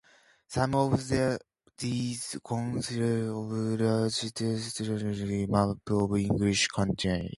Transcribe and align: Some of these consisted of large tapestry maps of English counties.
Some 0.47 0.73
of 0.73 0.93
these 1.77 2.35
consisted 2.43 3.29
of 3.29 3.51
large 3.51 4.33
tapestry 4.33 5.45
maps 5.45 5.79
of 5.91 6.15
English 6.17 6.69
counties. 6.69 7.29